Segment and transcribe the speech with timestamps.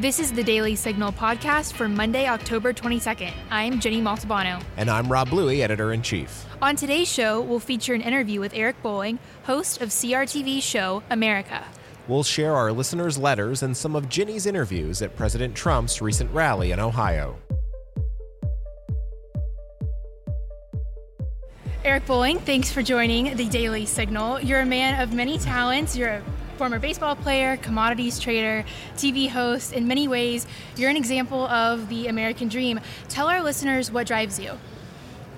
[0.00, 3.34] This is the Daily Signal podcast for Monday, October 22nd.
[3.50, 4.64] I'm Ginny Montalbano.
[4.78, 6.46] And I'm Rob Bluey, editor in chief.
[6.62, 11.62] On today's show, we'll feature an interview with Eric Bolling, host of CRTV's show America.
[12.08, 16.72] We'll share our listeners' letters and some of Ginny's interviews at President Trump's recent rally
[16.72, 17.36] in Ohio.
[21.84, 24.40] Eric Bolling, thanks for joining the Daily Signal.
[24.40, 25.94] You're a man of many talents.
[25.94, 26.22] You're a
[26.60, 29.72] former baseball player, commodities trader, TV host.
[29.72, 30.46] In many ways,
[30.76, 32.80] you're an example of the American dream.
[33.08, 34.58] Tell our listeners what drives you.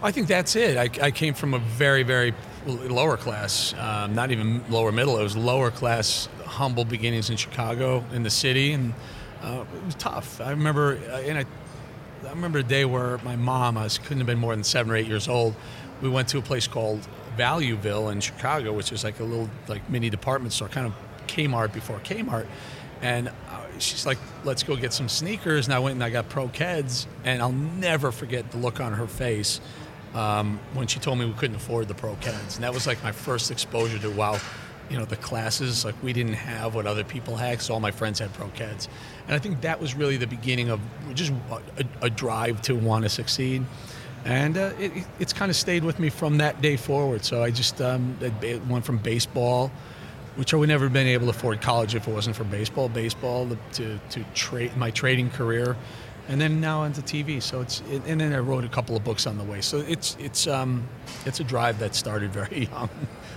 [0.02, 0.76] I think that's it.
[0.76, 2.34] I, I came from a very, very
[2.66, 5.16] lower class, um, not even lower middle.
[5.16, 8.92] It was lower class, humble beginnings in Chicago, in the city, and
[9.44, 10.40] uh, it was tough.
[10.40, 11.44] I remember, uh, and I,
[12.26, 14.90] I remember a day where my mom, I was, couldn't have been more than seven
[14.90, 15.54] or eight years old.
[16.00, 17.06] We went to a place called
[17.38, 20.94] Valueville in Chicago, which is like a little like mini department store, kind of
[21.32, 22.46] Kmart before Kmart.
[23.00, 23.32] And uh,
[23.78, 25.66] she's like, let's go get some sneakers.
[25.66, 27.06] And I went and I got Pro Keds.
[27.24, 29.60] And I'll never forget the look on her face
[30.14, 32.54] um, when she told me we couldn't afford the Pro Keds.
[32.54, 34.38] And that was like my first exposure to, wow,
[34.88, 35.84] you know, the classes.
[35.84, 38.88] Like we didn't have what other people had because all my friends had Pro Keds.
[39.26, 40.80] And I think that was really the beginning of
[41.14, 43.64] just a, a drive to want to succeed.
[44.24, 47.24] And uh, it, it's kind of stayed with me from that day forward.
[47.24, 48.16] So I just um,
[48.68, 49.72] went from baseball
[50.36, 52.88] which I would never have been able to afford college if it wasn't for baseball.
[52.88, 55.76] Baseball to to trade my trading career,
[56.28, 57.42] and then now into TV.
[57.42, 59.60] So it's and then I wrote a couple of books on the way.
[59.60, 60.88] So it's it's um
[61.26, 62.88] it's a drive that started very young.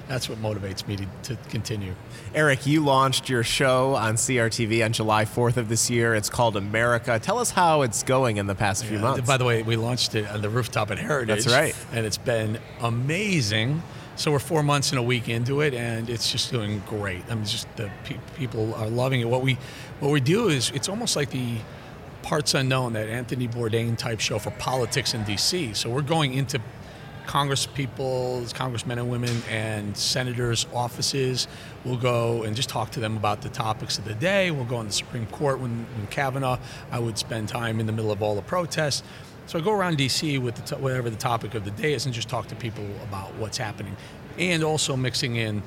[0.08, 1.96] That's what motivates me to, to continue.
[2.36, 6.14] Eric, you launched your show on CRTV on July 4th of this year.
[6.14, 7.18] It's called America.
[7.18, 9.28] Tell us how it's going in the past yeah, few months.
[9.28, 11.46] By the way, we launched it on the rooftop at Heritage.
[11.46, 11.76] That's right.
[11.92, 13.82] And it's been amazing.
[14.18, 17.24] So we're four months and a week into it, and it's just doing great.
[17.30, 19.28] I mean, just the pe- people are loving it.
[19.28, 19.58] What we
[20.00, 21.58] what we do is it's almost like the
[22.22, 25.74] parts unknown, that Anthony Bourdain type show for politics in D.C.
[25.74, 26.60] So we're going into
[27.26, 31.48] Congress people, congressmen and women, and senators' offices.
[31.84, 34.52] We'll go and just talk to them about the topics of the day.
[34.52, 36.60] We'll go in the Supreme Court when, when Kavanaugh.
[36.92, 39.04] I would spend time in the middle of all the protests.
[39.48, 42.14] So I go around DC with the whatever the topic of the day is and
[42.14, 43.96] just talk to people about what's happening,
[44.40, 45.62] and also mixing in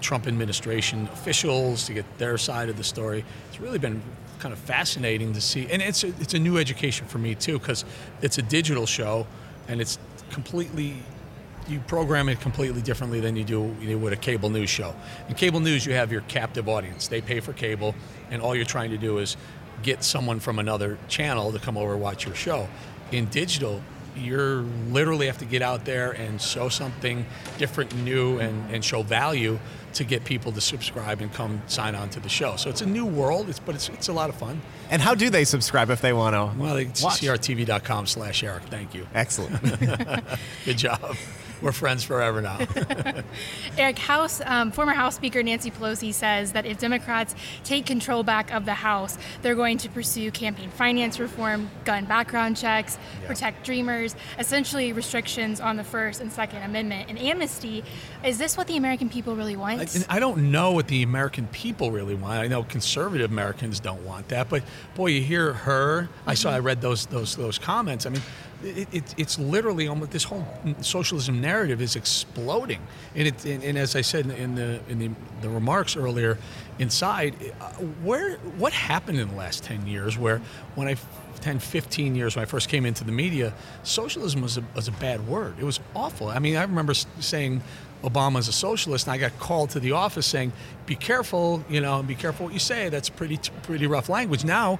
[0.00, 3.24] Trump administration officials to get their side of the story.
[3.48, 4.02] It's really been
[4.40, 7.58] kind of fascinating to see, and it's a, it's a new education for me too
[7.58, 7.84] because
[8.22, 9.26] it's a digital show,
[9.68, 9.98] and it's
[10.30, 10.96] completely
[11.68, 13.62] you program it completely differently than you do
[13.98, 14.94] with a cable news show.
[15.28, 17.08] In cable news, you have your captive audience.
[17.08, 17.94] They pay for cable,
[18.30, 19.36] and all you're trying to do is
[19.82, 22.68] get someone from another channel to come over and watch your show
[23.12, 23.82] in digital,
[24.16, 27.26] you're literally have to get out there and show something
[27.58, 29.58] different, new, and, and show value
[29.92, 32.56] to get people to subscribe and come sign on to the show.
[32.56, 34.60] So it's a new world, it's, but it's, it's a lot of fun.
[34.90, 36.58] And how do they subscribe if they want to?
[36.58, 38.64] Well, it's crtv.com slash Eric.
[38.64, 39.06] Thank you.
[39.14, 39.62] Excellent.
[40.64, 41.16] Good job
[41.62, 42.58] we're friends forever now.
[43.78, 47.34] Eric House, um, former House Speaker Nancy Pelosi says that if Democrats
[47.64, 52.56] take control back of the House, they're going to pursue campaign finance reform, gun background
[52.56, 53.28] checks, yeah.
[53.28, 57.84] protect Dreamers, essentially restrictions on the First and Second Amendment and amnesty.
[58.24, 59.80] Is this what the American people really want?
[60.08, 62.40] I, I don't know what the American people really want.
[62.40, 64.62] I know conservative Americans don't want that, but
[64.94, 66.02] boy, you hear her.
[66.02, 66.30] Mm-hmm.
[66.30, 66.50] I saw.
[66.50, 68.06] I read those those those comments.
[68.06, 68.22] I mean
[68.62, 70.46] it, it, it's literally almost this whole
[70.80, 72.80] socialism narrative is exploding,
[73.14, 76.38] and, it, and, and as I said in the in the, the remarks earlier,
[76.78, 77.70] inside, uh,
[78.02, 80.18] where what happened in the last ten years?
[80.18, 80.40] Where
[80.74, 80.96] when I
[81.40, 84.92] 10, 15 years when I first came into the media, socialism was a, was a
[84.92, 85.54] bad word.
[85.60, 86.28] It was awful.
[86.28, 87.62] I mean, I remember saying
[88.02, 90.52] Obama's a socialist, and I got called to the office saying,
[90.86, 92.88] "Be careful, you know, be careful what you say.
[92.88, 94.78] That's pretty pretty rough language." Now,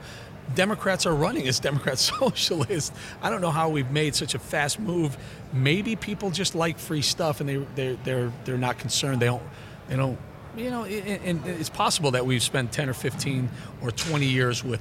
[0.54, 2.92] Democrats are running as Democrat socialists.
[3.22, 5.16] I don't know how we've made such a fast move.
[5.52, 9.20] Maybe people just like free stuff and they they're they're they're not concerned.
[9.20, 9.42] They don't
[9.88, 10.18] they don't
[10.56, 10.84] you know.
[10.84, 13.50] And it's possible that we've spent ten or fifteen
[13.82, 14.80] or twenty years with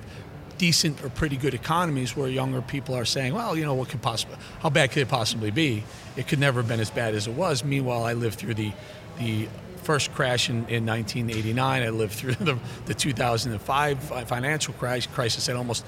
[0.57, 4.01] decent or pretty good economies where younger people are saying, well, you know, what could
[4.01, 5.83] possibly, how bad could it possibly be?
[6.15, 7.63] It could never have been as bad as it was.
[7.63, 8.71] Meanwhile, I lived through the
[9.17, 9.47] the
[9.85, 11.83] first crash in, in 1989.
[11.83, 15.85] I lived through the, the 2005 financial crash, crisis that almost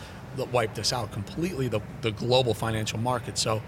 [0.52, 3.38] wiped us out completely, the, the global financial market.
[3.38, 3.62] So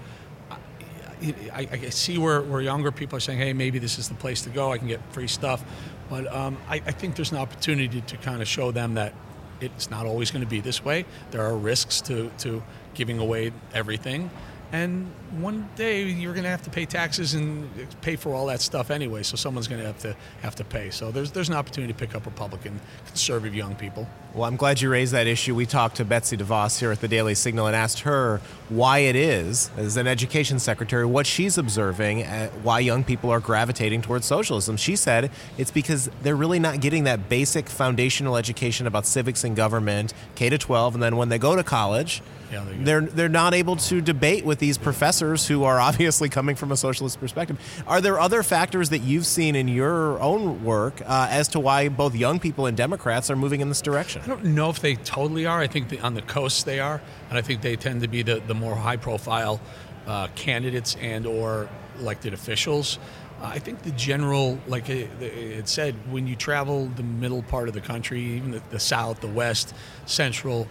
[1.22, 4.44] I, I, see where, where younger people are saying, hey, maybe this is the place
[4.44, 4.72] to go.
[4.72, 5.64] I can get free stuff.
[6.10, 9.14] But um, I, I think there's an opportunity to kind of show them that
[9.60, 11.06] it's not always going to be this way.
[11.32, 14.30] There are risks to, to giving away everything
[14.72, 17.70] And one day you're going to have to pay taxes and
[18.02, 19.24] pay for all that stuff anyway.
[19.24, 20.92] So someone's going to have to have to pay.
[20.92, 24.08] So there's there's an opportunity to pick up Republican, conservative young people.
[24.34, 25.56] Well, I'm glad you raised that issue.
[25.56, 29.16] We talked to Betsy DeVos here at the Daily Signal and asked her why it
[29.16, 34.28] is, as an education secretary, what she's observing, uh, why young people are gravitating towards
[34.28, 34.78] socialism.
[34.78, 39.56] She said it's because they're really not getting that basic foundational education about civics and
[39.56, 42.22] government, K to 12, and then when they go to college,
[42.52, 46.72] Yeah, they're they're not able to debate with these professors who are obviously coming from
[46.72, 47.60] a socialist perspective.
[47.88, 51.90] Are there other factors that you've seen in your own work uh, as to why
[51.90, 54.22] both young people and Democrats are moving in this direction?
[54.24, 55.60] I don't know if they totally are.
[55.60, 58.24] I think the, on the coast they are, and I think they tend to be
[58.24, 59.62] the, the more high profile
[60.08, 61.70] uh, candidates and or
[62.00, 62.98] elected officials.
[63.42, 67.68] Uh, I think the general, like it, it said, when you travel the middle part
[67.68, 69.74] of the country, even the, the south, the west,
[70.06, 70.68] central,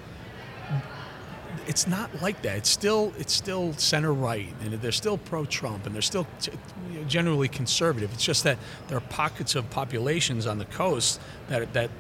[1.67, 2.59] it's not like that.
[2.59, 6.53] It's still it's still center right, and they're still pro Trump, and they're still t-
[7.07, 8.13] generally conservative.
[8.13, 8.59] It's just that
[8.89, 11.91] there are pockets of populations on the coast that that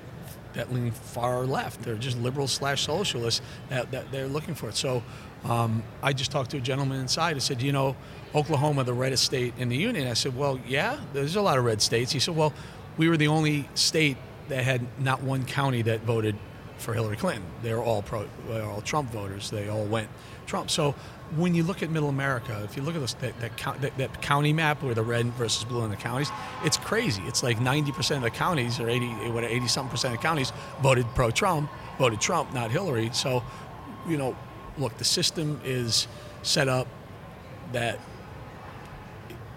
[0.54, 1.82] that lean far left.
[1.82, 4.76] They're just liberals slash socialists that, that they're looking for it.
[4.76, 5.02] So
[5.44, 7.36] um, I just talked to a gentleman inside.
[7.36, 7.96] I said, you know,
[8.34, 10.08] Oklahoma, the reddest state in the union.
[10.08, 12.12] I said, well, yeah, there's a lot of red states.
[12.12, 12.52] He said, well,
[12.96, 14.16] we were the only state
[14.48, 16.36] that had not one county that voted
[16.78, 17.44] for Hillary Clinton.
[17.62, 19.50] They're all pro, they're all Trump voters.
[19.50, 20.08] They all went
[20.46, 20.70] Trump.
[20.70, 20.92] So
[21.36, 24.22] when you look at Middle America, if you look at this, that, that, that, that
[24.22, 26.30] county map where the red versus blue in the counties,
[26.64, 27.22] it's crazy.
[27.26, 30.52] It's like 90% of the counties, or 80, what, 80 something percent of counties
[30.82, 33.10] voted pro Trump, voted Trump, not Hillary.
[33.12, 33.42] So,
[34.08, 34.36] you know,
[34.78, 36.08] look, the system is
[36.42, 36.86] set up
[37.72, 37.98] that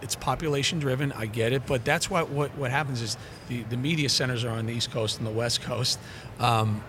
[0.01, 1.11] it's population driven.
[1.11, 3.17] I get it, but that's what what, what happens is
[3.47, 5.99] the, the media centers are on the East Coast and the West Coast,
[6.39, 6.83] um,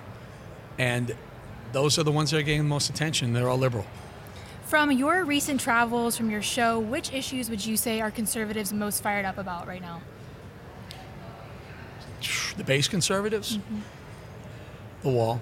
[0.78, 1.14] and
[1.72, 3.32] those are the ones that are getting the most attention.
[3.32, 3.86] They're all liberal.
[4.64, 9.02] From your recent travels, from your show, which issues would you say are conservatives most
[9.02, 10.00] fired up about right now?
[12.56, 13.58] The base conservatives,
[15.02, 15.40] the wall.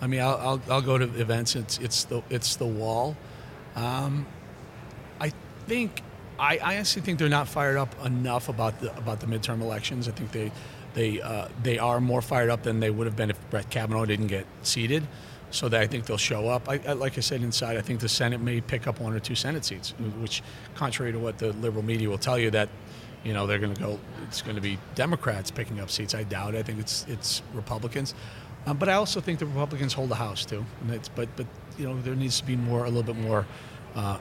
[0.00, 1.56] I mean, I'll, I'll, I'll go to events.
[1.56, 3.16] It's it's the it's the wall.
[3.76, 4.26] Um,
[5.20, 5.32] I
[5.66, 6.02] think
[6.38, 10.08] I, I honestly think they're not fired up enough about the about the midterm elections.
[10.08, 10.52] I think they
[10.96, 14.06] they uh, they are more fired up than they would have been if Brett Kavanaugh
[14.06, 15.06] didn't get seated.
[15.50, 16.68] So that I think they'll show up.
[16.68, 19.20] I, I, like I said inside, I think the Senate may pick up one or
[19.20, 19.90] two Senate seats,
[20.20, 20.42] which,
[20.74, 22.68] contrary to what the liberal media will tell you, that
[23.24, 24.00] you know they're going to go.
[24.26, 26.14] It's going to be Democrats picking up seats.
[26.14, 26.54] I doubt.
[26.54, 26.58] it.
[26.58, 28.14] I think it's it's Republicans.
[28.66, 30.64] Um, but I also think the Republicans hold the House too.
[31.14, 31.46] But but
[31.78, 33.46] you know there needs to be more a little bit more
[33.94, 34.18] uh,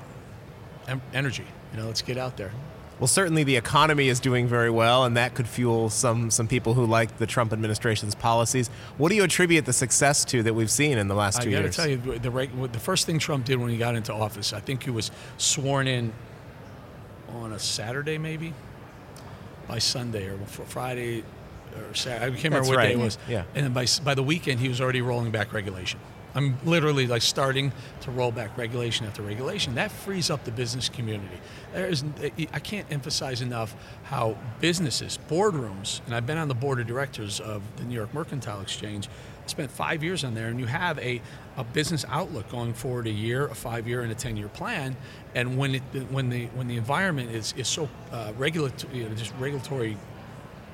[0.87, 1.45] em- energy.
[1.71, 2.51] You know, let's get out there.
[2.99, 6.73] Well, certainly the economy is doing very well, and that could fuel some some people
[6.73, 8.69] who like the Trump administration's policies.
[8.97, 11.53] What do you attribute the success to that we've seen in the last two I
[11.53, 14.13] got to tell you, the reg- the first thing Trump did when he got into
[14.13, 16.13] office, I think he was sworn in
[17.33, 18.53] on a Saturday, maybe
[19.67, 21.23] by Sunday or fr- Friday
[21.75, 22.25] or Saturday.
[22.27, 22.87] I can't remember That's what right.
[22.87, 23.17] day it was.
[23.27, 23.43] Yeah.
[23.55, 25.99] And then by by the weekend, he was already rolling back regulation.
[26.35, 27.71] I'm literally like starting
[28.01, 29.75] to roll back regulation after regulation.
[29.75, 31.39] That frees up the business community.
[31.73, 32.03] There is,
[32.53, 33.73] I can't emphasize enough
[34.03, 38.13] how businesses, boardrooms, and I've been on the board of directors of the New York
[38.13, 39.07] Mercantile Exchange.
[39.45, 41.21] I spent five years on there, and you have a,
[41.55, 44.97] a business outlook going forward a year, a five year, and a ten year plan.
[45.35, 49.15] And when it when the when the environment is is so uh, regulatory, you know,
[49.15, 49.97] just regulatory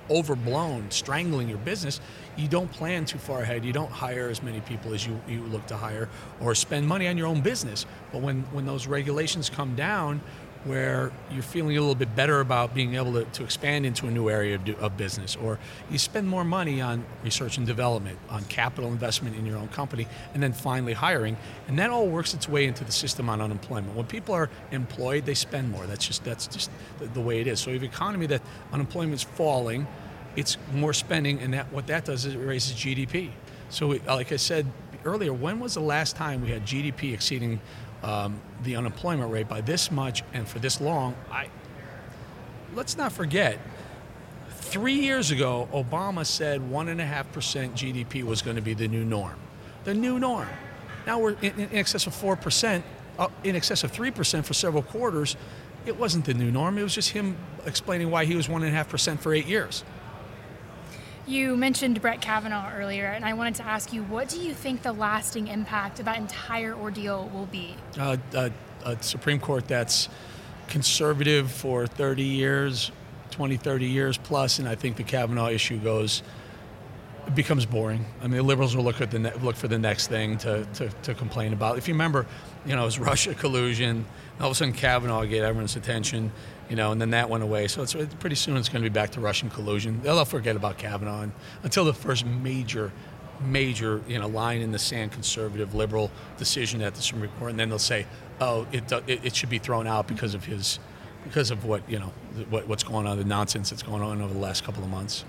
[0.10, 2.02] overblown, strangling your business,
[2.38, 3.66] you don't plan too far ahead.
[3.66, 6.10] You don't hire as many people as you, you look to hire
[6.40, 7.86] or spend money on your own business.
[8.12, 10.22] But when, when those regulations come down,
[10.64, 14.12] where you're feeling a little bit better about being able to, to expand into a
[14.12, 15.58] new area of, do- of business, or
[15.90, 20.08] you spend more money on research and development, on capital investment in your own company,
[20.34, 21.36] and then finally hiring,
[21.68, 23.96] and that all works its way into the system on unemployment.
[23.96, 25.88] When people are employed, they spend more.
[25.88, 26.70] That's just that's just
[27.00, 27.60] the, the way it is.
[27.60, 29.88] So if economy that unemployment's falling,
[30.36, 33.32] it's more spending, and that what that does is it raises GDP.
[33.70, 34.68] So, like I said
[35.06, 37.60] earlier, when was the last time we had GDP exceeding
[38.04, 41.16] um, the unemployment rate by this much and for this long?
[41.32, 41.48] I
[42.76, 43.60] let's not forget.
[44.50, 48.74] Three years ago, Obama said one and a half percent GDP was going to be
[48.74, 49.36] the new norm.
[49.84, 50.48] The new norm.
[51.06, 52.86] Now we're in, in excess of four percent,
[53.44, 55.36] in excess of three percent for several quarters.
[55.86, 56.78] It wasn't the new norm.
[56.78, 57.36] It was just him
[57.66, 59.84] explaining why he was one and a half percent for eight years.
[61.28, 64.82] You mentioned Brett Kavanaugh earlier, and I wanted to ask you, what do you think
[64.82, 67.76] the lasting impact of that entire ordeal will be?
[67.98, 68.52] uh, a,
[68.86, 70.10] a Supreme Court that's
[70.68, 72.92] conservative for 30 years,
[73.32, 76.24] 20, 30 years plus, and I think the Kavanaugh issue goes
[77.28, 78.06] it becomes boring.
[78.22, 80.90] I mean, liberals will look at the ne- look for the next thing to, to,
[81.04, 81.78] to complain about.
[81.78, 82.26] If you remember,
[82.66, 84.06] you know, it was Russia collusion.
[84.40, 86.32] All of a sudden, Kavanaugh get everyone's attention,
[86.70, 87.68] you know, and then that went away.
[87.68, 90.02] So it's pretty soon it's going to be back to Russian collusion.
[90.02, 91.28] They'll forget about Kavanaugh
[91.64, 92.92] until the first major,
[93.40, 97.60] major, you know, line in the sand conservative liberal decision at the Supreme Court, and
[97.60, 98.08] then they'll say,
[98.40, 100.80] oh, it, it, it should be thrown out because of his,
[101.24, 102.12] because of what you know,
[102.50, 105.24] what, what's going on, the nonsense that's going on over the last couple of months.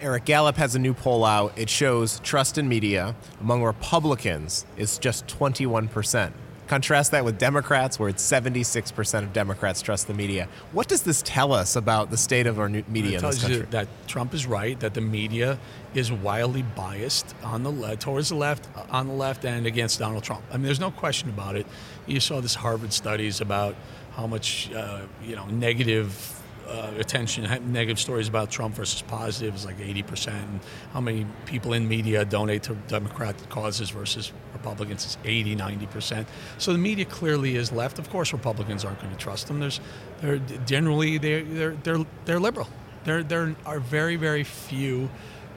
[0.00, 1.52] Eric Gallup has a new poll out.
[1.56, 6.32] It shows trust in media among Republicans is just 21%.
[6.68, 10.48] Contrast that with Democrats, where it's 76% of Democrats trust the media.
[10.72, 13.66] What does this tell us about the state of our media it in this country?
[13.70, 15.58] that Trump is right, that the media
[15.94, 20.22] is wildly biased on the left, towards the left, on the left, and against Donald
[20.22, 20.44] Trump.
[20.50, 21.66] I mean, there's no question about it.
[22.06, 23.74] You saw this Harvard studies about
[24.12, 26.37] how much, uh, you know, negative
[26.68, 30.28] uh, attention, negative stories about Trump versus positive is like 80%.
[30.28, 30.60] And
[30.92, 36.26] how many people in media donate to Democrat causes versus Republicans is 80, 90%.
[36.58, 37.98] So the media clearly is left.
[37.98, 39.60] Of course, Republicans aren't going to trust them.
[39.60, 39.80] There's,
[40.20, 42.68] they're generally they're they're they're, they're liberal.
[43.04, 45.08] There there are very very few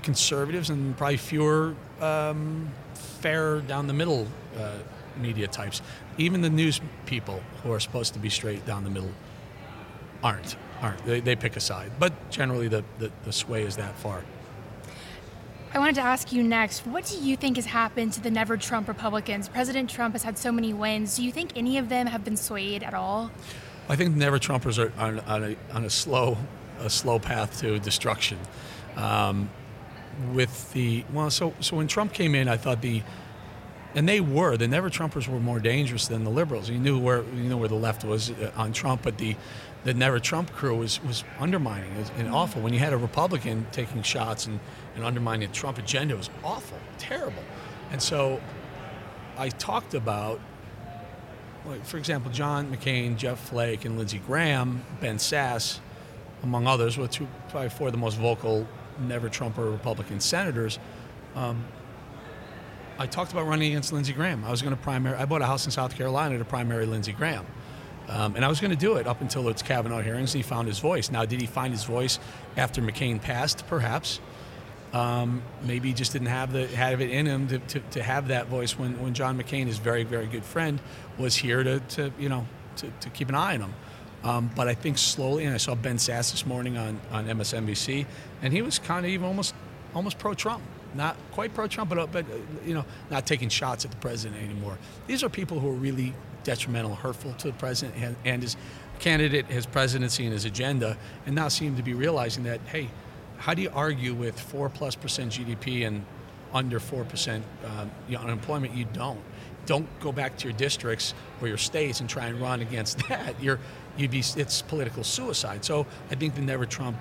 [0.03, 4.27] conservatives and probably fewer um, fair down the middle
[4.57, 4.77] uh,
[5.19, 5.81] media types.
[6.17, 9.11] Even the news people who are supposed to be straight down the middle
[10.23, 11.05] aren't aren't.
[11.05, 11.91] They, they pick a side.
[11.99, 14.23] But generally, the, the, the sway is that far.
[15.73, 18.57] I wanted to ask you next what do you think has happened to the never
[18.57, 19.47] Trump Republicans?
[19.47, 21.15] President Trump has had so many wins.
[21.15, 23.31] Do you think any of them have been swayed at all?
[23.87, 26.37] I think never Trumpers are on, on, a, on a, slow,
[26.79, 28.37] a slow path to destruction.
[28.95, 29.49] Um,
[30.33, 33.01] with the, well, so, so when Trump came in, I thought the,
[33.95, 36.69] and they were the never Trumpers were more dangerous than the liberals.
[36.69, 39.35] You knew where you knew where the left was uh, on Trump, but the
[39.83, 42.61] the Never Trump crew was, was undermining and awful.
[42.61, 44.59] When you had a Republican taking shots and,
[44.95, 47.43] and undermining the Trump agenda, it was awful, terrible.
[47.91, 48.39] And so
[49.37, 50.39] I talked about,
[51.65, 55.79] like, for example, John McCain, Jeff Flake, and Lindsey Graham, Ben Sasse,
[56.43, 58.67] among others, were two, probably four of the most vocal
[58.99, 60.77] Never Trumper Republican senators.
[61.35, 61.65] Um,
[62.99, 64.43] I talked about running against Lindsey Graham.
[64.43, 65.17] I was going to primary.
[65.17, 67.47] I bought a house in South Carolina to primary Lindsey Graham.
[68.09, 70.33] Um, and I was going to do it up until its Kavanaugh hearings.
[70.33, 71.11] He found his voice.
[71.11, 72.19] Now, did he find his voice
[72.57, 73.65] after McCain passed?
[73.67, 74.19] Perhaps.
[74.93, 78.27] Um, maybe he just didn't have the have it in him to, to, to, have
[78.27, 80.81] that voice when, when John McCain, his very very good friend,
[81.17, 82.45] was here to, to you know
[82.77, 83.73] to, to keep an eye on him.
[84.23, 88.05] Um, but I think slowly, and I saw Ben Sasse this morning on, on MSNBC,
[88.41, 89.55] and he was kind of even almost
[89.95, 90.61] almost pro-Trump,
[90.93, 94.41] not quite pro-Trump, but, uh, but uh, you know not taking shots at the president
[94.43, 94.77] anymore.
[95.07, 98.55] These are people who are really detrimental, hurtful to the president and his
[98.99, 102.89] candidate, his presidency, and his agenda, and now seem to be realizing that, hey,
[103.37, 106.05] how do you argue with four plus percent GDP and
[106.53, 108.75] under four percent um, you know, unemployment?
[108.75, 109.21] You don't.
[109.65, 113.41] Don't go back to your districts or your states and try and run against that.
[113.41, 113.59] You're,
[113.97, 115.65] you'd be, it's political suicide.
[115.65, 116.97] So I think the Never Trump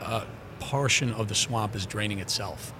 [0.00, 0.24] uh,
[0.60, 2.72] portion of the swamp is draining itself.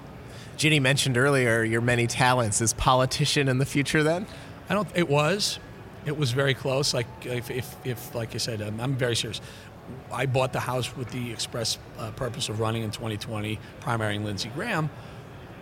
[0.57, 2.61] Ginny mentioned earlier your many talents.
[2.61, 4.27] Is politician in the future then?
[4.69, 4.89] I don't.
[4.95, 5.59] It was.
[6.07, 6.95] It was very close.
[6.95, 9.41] Like if, if, if like I said, I'm, I'm, very serious.
[10.13, 14.51] I bought the house with the express uh, purpose of running in 2020, primarying Lindsey
[14.51, 14.91] Graham,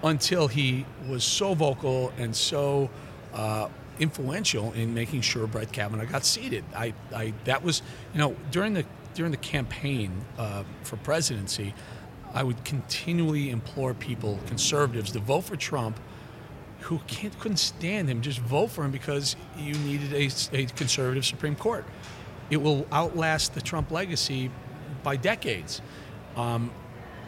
[0.03, 2.91] until he was so vocal and so
[3.35, 3.69] uh,
[3.99, 6.65] influential in making sure Brett Kavanaugh got seated.
[6.75, 7.83] I, I that was
[8.13, 8.85] you know during the
[9.15, 11.75] during the campaign uh, for presidency,
[12.35, 16.01] I would continually implore people, conservatives, to vote for Trump
[16.83, 17.01] who
[17.39, 21.85] couldn't stand him just vote for him because you needed a, a conservative Supreme Court.
[22.51, 24.51] It will outlast the Trump legacy
[25.03, 25.81] by decades.
[26.37, 26.71] Um,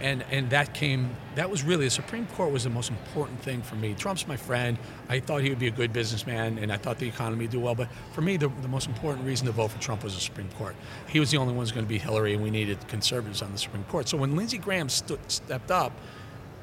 [0.00, 3.62] and and that came that was really the Supreme Court was the most important thing
[3.62, 3.94] for me.
[3.94, 4.76] Trump's my friend.
[5.08, 7.60] I thought he would be a good businessman, and I thought the economy would do
[7.60, 7.74] well.
[7.74, 10.48] But for me, the, the most important reason to vote for Trump was the Supreme
[10.58, 10.74] Court.
[11.08, 13.40] He was the only one who was going to beat Hillary, and we needed conservatives
[13.40, 14.08] on the Supreme Court.
[14.08, 15.92] So when Lindsey Graham st- stepped up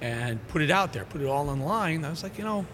[0.02, 2.04] and put it out there, put it all on the line.
[2.04, 2.66] I was like, you know,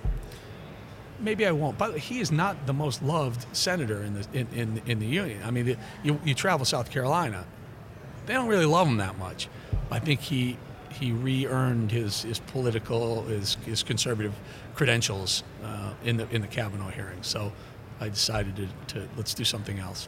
[1.19, 1.77] maybe I won't.
[1.77, 5.41] But he is not the most loved senator in the in, in, in the union.
[5.43, 7.45] I mean, the, you you travel South Carolina,
[8.25, 9.49] they don't really love him that much.
[9.91, 10.57] I think he
[10.91, 14.33] he re-earned his, his political his, his conservative
[14.73, 17.21] credentials uh, in the in the Kavanaugh hearing.
[17.21, 17.51] So
[17.99, 20.07] I decided to, to let's do something else.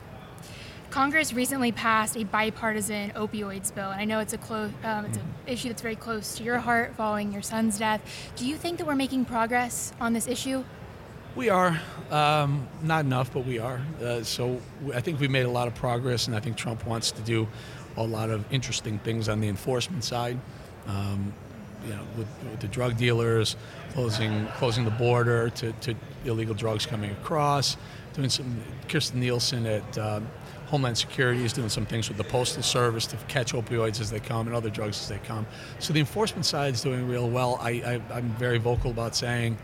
[0.90, 5.18] Congress recently passed a bipartisan opioids bill, and I know it's a close, um, it's
[5.18, 5.50] an mm-hmm.
[5.50, 8.02] issue that's very close to your heart following your son's death.
[8.36, 10.64] Do you think that we're making progress on this issue?
[11.36, 11.80] We are
[12.10, 13.80] um, not enough, but we are.
[14.02, 14.60] Uh, so
[14.94, 17.48] I think we made a lot of progress, and I think Trump wants to do
[17.96, 20.40] a lot of interesting things on the enforcement side.
[20.88, 21.34] Um,
[21.86, 23.56] you know, with, with the drug dealers,
[23.94, 27.78] closing closing the border to, to illegal drugs coming across,
[28.14, 28.60] doing some.
[28.90, 30.28] Kirstjen Nielsen at um,
[30.70, 34.20] Homeland Security is doing some things with the Postal Service to catch opioids as they
[34.20, 35.48] come and other drugs as they come.
[35.80, 37.58] So the enforcement side is doing real well.
[37.60, 39.58] I, I, I'm very vocal about saying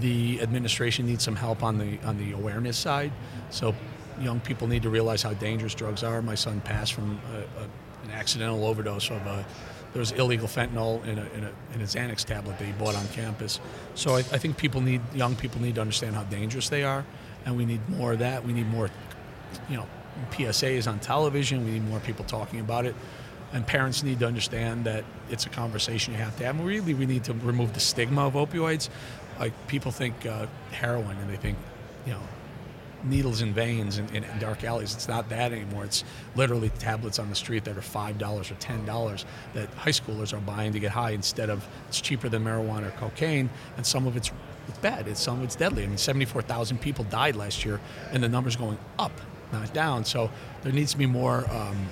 [0.00, 3.12] the administration needs some help on the on the awareness side.
[3.50, 3.74] So
[4.20, 6.22] young people need to realize how dangerous drugs are.
[6.22, 7.64] My son passed from a, a,
[8.04, 9.44] an accidental overdose of a
[9.92, 12.94] there was illegal fentanyl in a, in a, in a Xanax tablet that he bought
[12.94, 13.58] on campus.
[13.94, 17.04] So I, I think people need young people need to understand how dangerous they are,
[17.44, 18.44] and we need more of that.
[18.44, 18.90] We need more,
[19.68, 19.86] you know,
[20.30, 21.64] PSAs on television.
[21.64, 22.94] We need more people talking about it.
[23.52, 26.56] And parents need to understand that it's a conversation you have to have.
[26.56, 28.90] And really, we need to remove the stigma of opioids.
[29.38, 31.56] Like people think uh, heroin, and they think,
[32.04, 32.20] you know,
[33.04, 34.94] needles and veins in, in, in, dark alleys.
[34.94, 35.84] It's not that anymore.
[35.84, 39.90] It's literally tablets on the street that are five dollars or ten dollars that high
[39.90, 43.86] schoolers are buying to get high instead of it's cheaper than marijuana or cocaine, and
[43.86, 44.30] some of it's
[44.68, 45.08] it's bad.
[45.08, 45.84] It's some of it's deadly.
[45.84, 47.80] I mean, seventy-four thousand people died last year,
[48.12, 49.12] and the number's going up,
[49.52, 50.04] not down.
[50.04, 50.30] So
[50.62, 51.88] there needs to be more, um,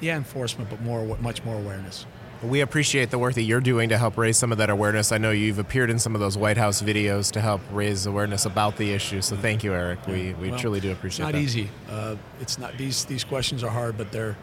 [0.00, 2.06] yeah, enforcement, but more, much more awareness.
[2.42, 5.12] We appreciate the work that you're doing to help raise some of that awareness.
[5.12, 8.46] I know you've appeared in some of those White House videos to help raise awareness
[8.46, 9.20] about the issue.
[9.20, 10.06] So thank you, Eric.
[10.06, 11.28] We, we well, truly do appreciate it.
[11.28, 11.44] It's not that.
[11.44, 11.70] easy.
[11.90, 14.38] Uh, it's not these these questions are hard, but they're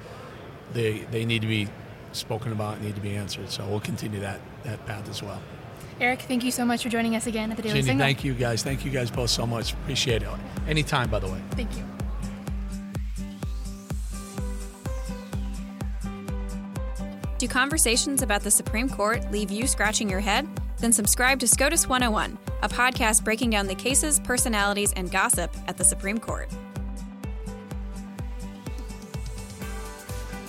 [0.73, 1.69] they they need to be
[2.11, 3.49] spoken about, need to be answered.
[3.49, 5.41] So we'll continue that that path as well.
[5.99, 8.05] Eric, thank you so much for joining us again at the Daily Ginny, Signal.
[8.05, 8.61] Thank you guys.
[8.61, 9.73] Thank you guys both so much.
[9.73, 10.29] Appreciate it.
[10.67, 11.41] Anytime, by the way.
[11.51, 11.96] Thank you.
[17.37, 20.47] Do conversations about the Supreme Court leave you scratching your head?
[20.79, 25.77] Then subscribe to SCOTUS 101, a podcast breaking down the cases, personalities, and gossip at
[25.77, 26.49] the Supreme Court.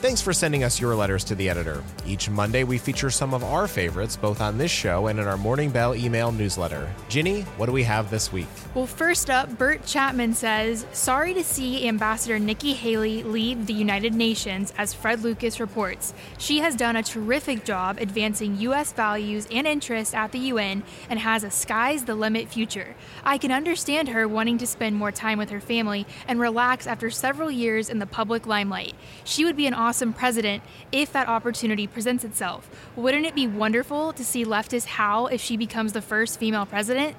[0.01, 1.83] Thanks for sending us your letters to the editor.
[2.07, 5.37] Each Monday, we feature some of our favorites, both on this show and in our
[5.37, 6.89] Morning Bell email newsletter.
[7.09, 8.47] Ginny, what do we have this week?
[8.77, 14.15] Well, first up, Bert Chapman says, Sorry to see Ambassador Nikki Haley leave the United
[14.15, 16.15] Nations, as Fred Lucas reports.
[16.39, 18.93] She has done a terrific job advancing U.S.
[18.93, 22.95] values and interests at the UN and has a sky's the limit future.
[23.25, 27.11] I can understand her wanting to spend more time with her family and relax after
[27.11, 28.95] several years in the public limelight.
[29.25, 32.69] She would be an awesome president if that opportunity presents itself.
[32.95, 37.17] Wouldn't it be wonderful to see leftist Hal if she becomes the first female president?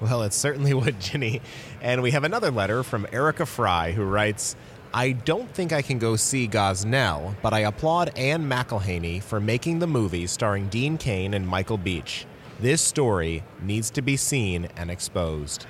[0.00, 1.40] Well, it certainly would, Ginny.
[1.80, 4.54] And we have another letter from Erica Fry who writes,
[4.94, 9.80] I don't think I can go see Gosnell, but I applaud Ann McElhinney for making
[9.80, 12.24] the movie starring Dean Cain and Michael Beach.
[12.60, 15.66] This story needs to be seen and exposed.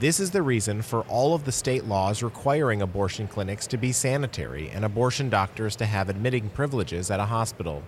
[0.00, 3.92] This is the reason for all of the state laws requiring abortion clinics to be
[3.92, 7.82] sanitary and abortion doctors to have admitting privileges at a hospital.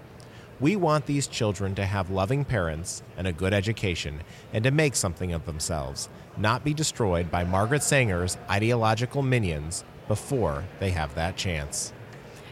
[0.61, 4.21] We want these children to have loving parents and a good education
[4.53, 10.65] and to make something of themselves, not be destroyed by Margaret Sanger's ideological minions before
[10.81, 11.95] they have that chance.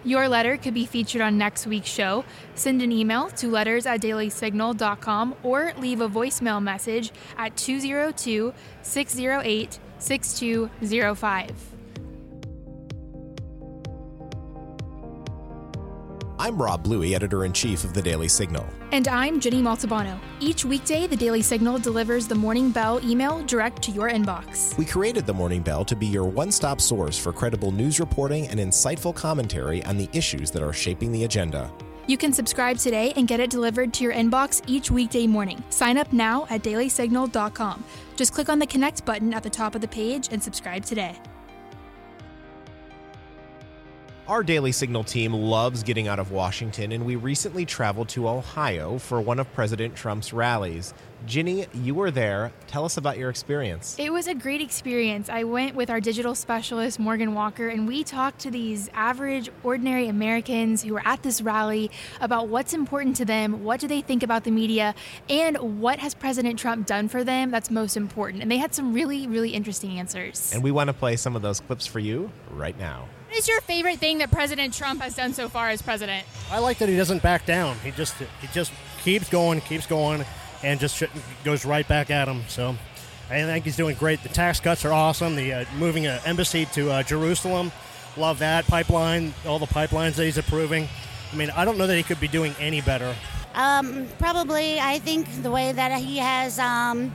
[0.04, 2.24] Your letter could be featured on next week's show.
[2.54, 9.78] Send an email to letters at dailysignal.com or leave a voicemail message at 202 608
[9.98, 11.69] 6205.
[16.40, 18.66] I'm Rob Bluey, editor in chief of the Daily Signal.
[18.92, 20.18] And I'm Ginny Montalbano.
[20.40, 24.74] Each weekday, the Daily Signal delivers the Morning Bell email direct to your inbox.
[24.78, 28.48] We created the Morning Bell to be your one stop source for credible news reporting
[28.48, 31.70] and insightful commentary on the issues that are shaping the agenda.
[32.06, 35.62] You can subscribe today and get it delivered to your inbox each weekday morning.
[35.68, 37.84] Sign up now at dailysignal.com.
[38.16, 41.18] Just click on the connect button at the top of the page and subscribe today.
[44.30, 48.96] Our Daily Signal team loves getting out of Washington, and we recently traveled to Ohio
[48.98, 50.94] for one of President Trump's rallies.
[51.26, 52.52] Ginny, you were there.
[52.68, 53.96] Tell us about your experience.
[53.98, 55.28] It was a great experience.
[55.28, 60.06] I went with our digital specialist, Morgan Walker, and we talked to these average, ordinary
[60.06, 61.90] Americans who were at this rally
[62.20, 64.94] about what's important to them, what do they think about the media,
[65.28, 68.42] and what has President Trump done for them that's most important.
[68.42, 70.52] And they had some really, really interesting answers.
[70.54, 73.08] And we want to play some of those clips for you right now.
[73.30, 76.26] What is your favorite thing that President Trump has done so far as president?
[76.50, 77.76] I like that he doesn't back down.
[77.78, 78.72] He just he just
[79.04, 80.24] keeps going, keeps going,
[80.64, 81.00] and just
[81.44, 82.42] goes right back at him.
[82.48, 82.74] So
[83.30, 84.20] I think he's doing great.
[84.24, 85.36] The tax cuts are awesome.
[85.36, 87.70] The uh, moving an embassy to uh, Jerusalem,
[88.16, 89.32] love that pipeline.
[89.46, 90.88] All the pipelines that he's approving.
[91.32, 93.14] I mean, I don't know that he could be doing any better.
[93.54, 96.58] Um, probably, I think the way that he has.
[96.58, 97.12] Um,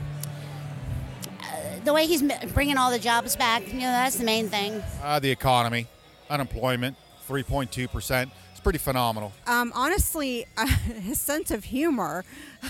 [1.42, 2.22] uh, the way he's
[2.54, 4.82] bringing all the jobs back, you know, that's the main thing.
[5.02, 5.86] Uh, the economy
[6.30, 6.96] unemployment,
[7.28, 8.30] 3.2%.
[8.50, 9.32] It's pretty phenomenal.
[9.46, 12.24] Um, honestly, uh, his sense of humor,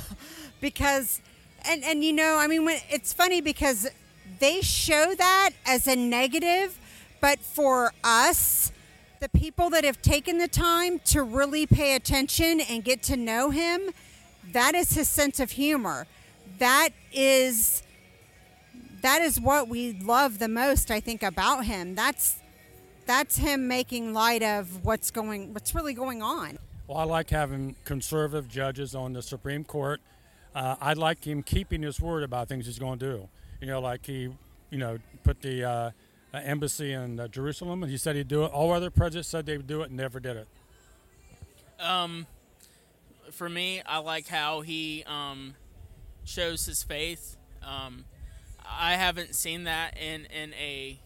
[0.61, 1.21] because,
[1.69, 3.88] and and you know, I mean, when, it's funny because
[4.38, 6.79] they show that as a negative,
[7.21, 8.73] but for us,
[9.21, 13.51] the people that have taken the time to really pay attention and get to know
[13.51, 13.90] him,
[14.53, 16.07] that is his sense of humor.
[16.59, 17.83] That is
[19.03, 21.95] that is what we love the most, I think, about him.
[21.95, 22.38] That's
[23.07, 26.59] that's him making light of what's going what's really going on.
[26.87, 30.01] Well, I like having conservative judges on the Supreme Court.
[30.55, 33.29] Uh, I like him keeping his word about things he's going to do.
[33.61, 34.31] You know, like he,
[34.71, 35.90] you know, put the uh,
[36.33, 38.53] embassy in uh, Jerusalem, and he said he'd do it.
[38.53, 40.49] All other presidents said they would do it, and never did it.
[41.81, 42.27] Um,
[43.33, 45.55] for me, I like how he um,
[46.25, 47.37] shows his faith.
[47.62, 48.05] Um,
[48.64, 50.99] I haven't seen that in in a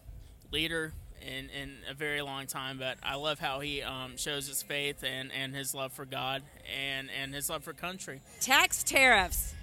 [0.53, 4.63] leader in, in a very long time, but I love how he um, shows his
[4.63, 6.43] faith and, and his love for God
[6.79, 8.21] and, and his love for country.
[8.41, 9.55] Tax tariffs.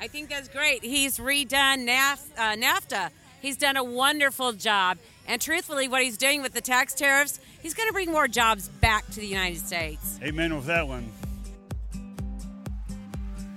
[0.00, 0.82] I think that's great.
[0.82, 3.10] He's redone NAF, uh, NAFTA.
[3.40, 4.98] He's done a wonderful job.
[5.26, 8.68] And truthfully, what he's doing with the tax tariffs, he's going to bring more jobs
[8.68, 10.18] back to the United States.
[10.22, 11.10] Amen with that one.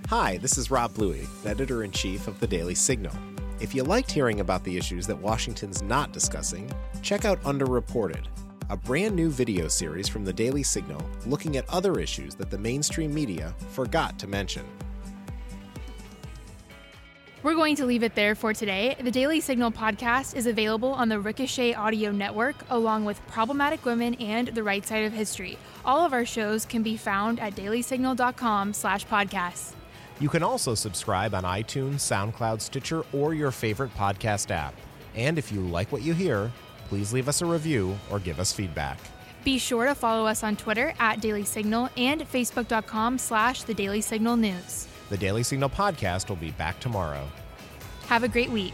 [0.09, 3.13] Hi, this is Rob Bluey, editor in chief of the Daily Signal.
[3.61, 6.69] If you liked hearing about the issues that Washington's not discussing,
[7.01, 8.25] check out Underreported,
[8.69, 12.57] a brand new video series from the Daily Signal looking at other issues that the
[12.57, 14.65] mainstream media forgot to mention.
[17.43, 18.97] We're going to leave it there for today.
[18.99, 24.15] The Daily Signal podcast is available on the Ricochet Audio Network, along with Problematic Women
[24.15, 25.57] and The Right Side of History.
[25.85, 29.73] All of our shows can be found at dailysignal.com slash podcasts.
[30.19, 34.73] You can also subscribe on iTunes, SoundCloud, Stitcher, or your favorite podcast app.
[35.15, 36.51] And if you like what you hear,
[36.87, 38.97] please leave us a review or give us feedback.
[39.43, 44.01] Be sure to follow us on Twitter at Daily Signal and Facebook.com slash The Daily
[44.01, 44.87] Signal News.
[45.09, 47.27] The Daily Signal podcast will be back tomorrow.
[48.07, 48.73] Have a great week.